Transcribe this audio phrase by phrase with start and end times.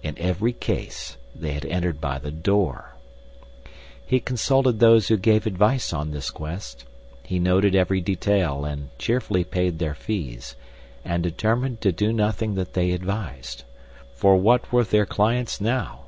[0.00, 2.94] In every case they had entered by the door.
[4.06, 6.84] He consulted those who gave advice on this quest;
[7.24, 10.54] he noted every detail and cheerfully paid their fees,
[11.04, 13.64] and determined to do nothing that they advised,
[14.14, 16.04] for what were their clients now?